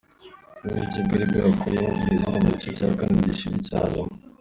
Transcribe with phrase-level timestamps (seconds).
[0.61, 4.13] Ububiligi bwari bwakuyemwo Brezil mu gice ca kane gishira ica nyuma.